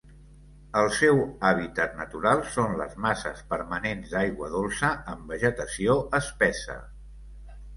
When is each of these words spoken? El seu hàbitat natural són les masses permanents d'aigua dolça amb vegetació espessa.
El 0.79 0.87
seu 0.99 1.19
hàbitat 1.49 1.93
natural 1.99 2.41
són 2.55 2.73
les 2.81 2.95
masses 3.07 3.43
permanents 3.53 4.15
d'aigua 4.17 4.49
dolça 4.57 4.91
amb 5.15 5.31
vegetació 5.35 5.99
espessa. 6.23 6.79